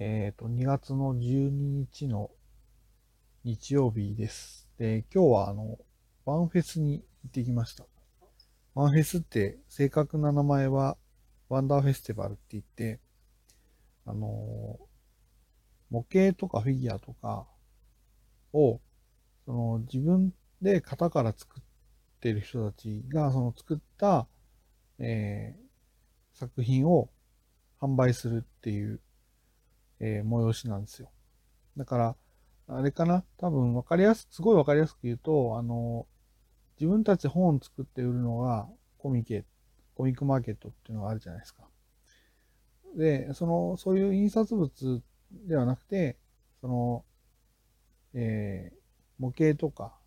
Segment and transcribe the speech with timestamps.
[0.00, 2.30] えっ、と、2月の12日の
[3.42, 4.68] 日曜日です。
[4.78, 5.76] で、今日はあの、
[6.24, 7.84] ワンフェスに行ってきました。
[8.74, 10.96] ワンフェスって正確な名前は
[11.48, 13.00] ワンダーフェスティバルって言って、
[14.06, 14.78] あの、
[15.90, 17.48] 模型とかフィギュアとか
[18.52, 18.80] を、
[19.46, 21.62] その自分で型から作っ
[22.20, 24.28] てる人たちが、その作った、
[25.00, 25.68] えー
[26.38, 27.10] 作品を
[27.80, 29.00] 販売するっていう、
[30.00, 31.10] えー催しなんですよ。
[31.76, 32.16] だから、
[32.68, 33.24] あれかな？
[33.38, 36.06] 多分わかりやすく、すごいわかりやすく言うと、あの、
[36.78, 38.68] 自分たち本作って売るのが
[38.98, 39.44] コミケ、
[39.94, 41.62] コミックマーケットっていうのがあるじゃないですか。
[42.96, 45.02] で、その、そういう印刷物
[45.46, 46.16] ではなくて、
[46.60, 47.04] その、
[48.14, 48.78] えー
[49.18, 49.98] 模型とか、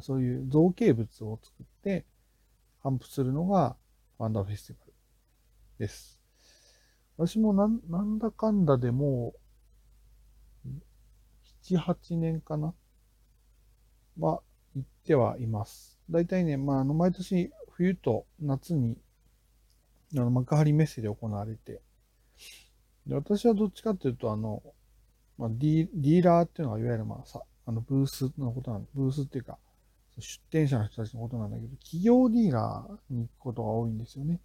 [0.00, 2.06] そういう造形物を作って
[2.82, 3.76] 販布するのが
[4.16, 4.92] ワンダーフェスティバル
[5.78, 6.15] です。
[7.18, 9.34] 私もなんなんだかんだでも
[10.64, 10.68] う、
[11.62, 12.74] 7、8年かな？
[14.18, 14.40] は
[14.74, 15.98] 行ってはいます。
[16.10, 18.98] 大体ね、まあ、あの、毎年冬と夏に、
[20.14, 21.80] あの、幕張メッセで行われて、
[23.06, 24.62] で私はどっちかっていうと、あの、
[25.38, 29.58] まあ、ディーラーっていうのは、いわゆるまあさ、あの、ブースのことなんブースっていうか、
[30.18, 34.40] 出店者の人たちのことなんだけど、企業ディーラーに行くことが多いんですよね。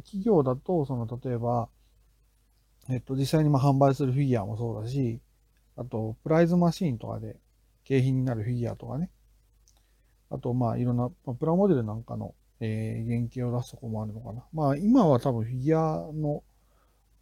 [0.00, 1.68] 企業だと、その、例えば、
[2.90, 5.20] えっと、実際にまあ販売するフィギュアもそうだし、
[5.76, 7.36] あと、プライズマシーンとかで
[7.84, 9.10] 景品になるフィギュアとかね。
[10.30, 14.44] あと、まあ、いろんな、まあ、プラモデルなんかの、えー、原型を出すとこもあるのかな。
[14.52, 16.42] まあ、今は多分フィギュアの、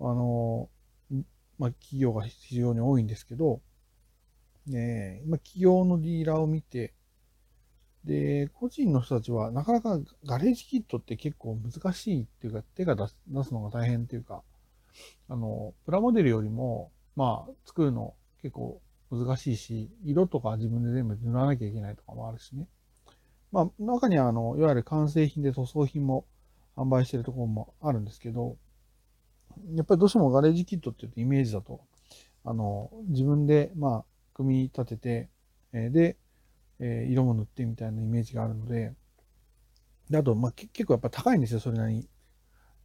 [0.00, 0.68] あの、
[1.12, 1.24] ん
[1.58, 3.60] まあ、企業が非常に多いんですけど、
[4.66, 6.94] ねえ、今、企業のディーラーを見て、
[8.04, 14.42] で、個人の人たちは、なかなかガレージキットって結構難しいっていうか、手が出すのが大変っていうか、
[15.28, 18.80] あの、プラモデルよりも、まあ、作るの結構
[19.10, 22.66] 難しいし、色とか自分で全部塗らなきゃいけないとかもあるしね。
[23.52, 26.24] まあ、中には、あの、いわゆる完成品で塗装品も
[26.76, 28.56] 販売してるところもあるんですけど、
[29.74, 31.80] やっぱりどうしてもガレージキットって言うとイメージだと、
[32.44, 34.04] あの、自分で、まあ、
[34.34, 35.28] 組み立てて、
[35.74, 36.16] えで、
[36.82, 38.94] えー色も塗ってみたいなイメージがあるので、
[40.10, 42.08] であと、まあ、結構やっぱ高いんですよ、それなりに。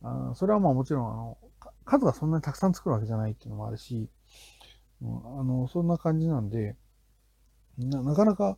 [0.04, 1.38] あそれはまあもちろん、あの、
[1.86, 4.10] 数がそんなにたくさん作るわけじゃないっていうのもあるし、
[5.02, 6.78] うんあの、そんな感じなんで、
[7.78, 8.58] ななかなか、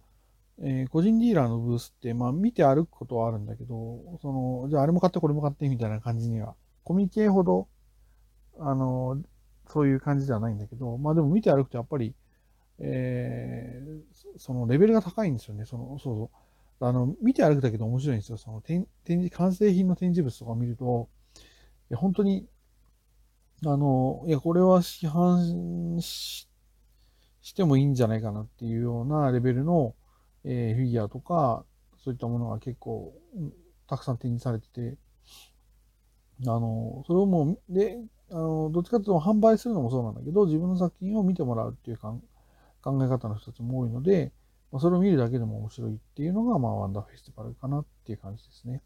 [0.62, 7.68] えー個人ディーラーのブースって、まあ見て歩くことはあるんだけど、その、じゃああれも買ってこれも買ってみたいな感じには、コミケほど、
[8.60, 9.22] あの、
[9.70, 12.16] そういう感じではないんだけど、まあでも見て歩くとやっぱり、
[12.80, 14.00] えー
[14.38, 15.66] そのレベルが高いんですよね。
[15.66, 16.32] その、そうそ
[16.82, 16.86] う。
[16.86, 18.38] あの、見て歩くだけで面白いんですよ。
[18.38, 21.10] その展示、完成品の展示物とかを見ると、
[21.92, 22.48] いや本当に、
[23.66, 26.48] あの、いや、これは市販し
[27.42, 29.96] してもいいんじゃないかなっていうようなレベルの、
[30.46, 31.66] えーフィギュアとか、
[32.04, 33.14] そういったものが結構、
[33.88, 34.98] たくさん展示されてて、
[36.44, 37.98] あの、それをもう、で、
[38.32, 42.22] あの、どっちかというと販売するのもそうなんだけど、自分の作品を見てもらうっていうかん
[42.82, 44.32] 考え方の人たちも多いので、
[44.72, 48.82] まあ、それを見るだけでも面白いっていうのが、まあ、ワンダーフェスティバルかなっていう感じですね。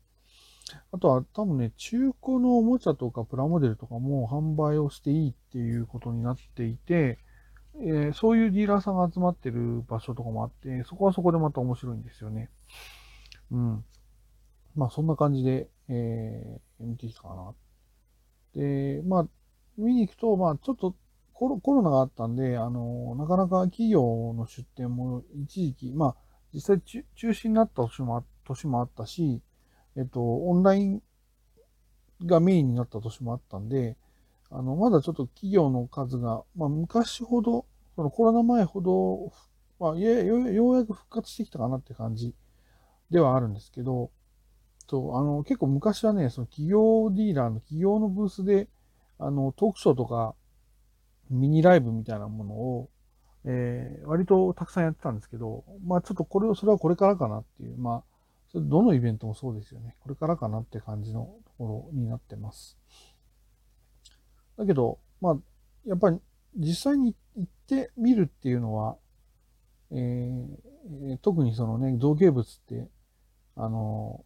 [0.91, 7.19] あとは多分ね、中古のおもちゃとかプラモデルとかも販売をしていいっていうことになっていて、
[7.75, 12.49] えーそういうディーラーさんが集まってる場所とかもあって、そこはそこでまた面白いんですよね。
[13.51, 13.85] うん。
[14.75, 17.53] まあそんな感じで、えー見てきたかな。
[18.55, 19.27] で、まあ、
[19.77, 20.95] 見に行くと、まあちょっと
[21.43, 26.15] コロコロナがあったんで、あの、なかなか企業の出店も一時期、まあ
[26.53, 29.41] 実際中止になった年も年もあったし、
[29.97, 31.03] えっと、オンライン
[32.25, 33.97] がメインになった年もあったんで、
[34.51, 37.65] あの、まだちょっと企業の数が、まあ昔ほど、
[37.97, 39.33] そのコロナ前ほど、
[39.81, 42.33] まあ、よようやく復活してきたかなって感じ
[43.11, 44.11] ではあるんですけど、
[44.87, 48.69] そう、あの、結構昔はね、その企業ディーラーの企業のブースで、
[49.19, 50.35] あの、トークショーとか、
[51.29, 52.89] ミニライブみたいなものを、
[53.45, 58.03] えー割とたくさんやってたんですけど、まあちょっとこれを、それはこれからかなっていう、まあ、
[58.51, 59.95] それどのイベントもそうですよね。
[60.01, 62.77] これからかなって感じのところになってます。
[64.57, 65.37] だけど、まあ、
[65.85, 66.19] やっぱり
[66.55, 68.97] 実際に行ってみるっていうのは、
[69.91, 70.73] えー
[71.13, 72.89] え特にそのね、造形物って、
[73.55, 74.25] あの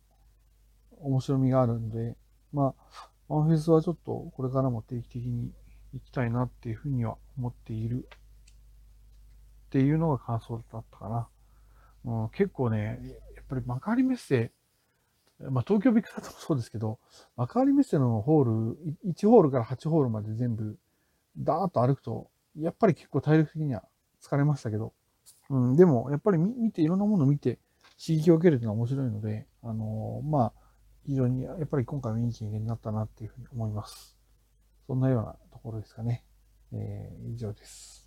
[0.99, 2.15] 面白みがあるんで、
[2.51, 5.51] まあ、ワンフェスはちょっとこれからも定期的に
[5.93, 8.07] 行きたいなっていうふうには思っている
[9.67, 11.27] っていうのが感想だったかな。
[12.05, 12.99] うん、結構ね、
[13.35, 14.51] やっぱり幕張メッセ、
[15.39, 16.99] まあ、東京ビッグサイトもそうですけど、
[17.35, 20.77] 幕張メッセのホール、1ホールから8ホールまで全部、
[21.37, 23.83] ダーッと歩くと、やっぱり結構体力的には
[24.21, 24.93] 疲れましたけど、
[25.49, 27.59] うん、でも、やっぱり見て、いろんなものを見て、
[28.03, 30.53] 刺激を受けるというのは面白いので、あのー、まあ、
[31.05, 34.16] 非常に、やっぱり今回もいい経験になったなっていうふうに思います。
[34.87, 36.23] そんなようなところですかね。
[36.71, 38.06] えー、以上です。